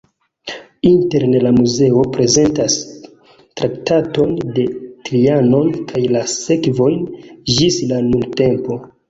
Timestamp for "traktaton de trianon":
3.61-5.71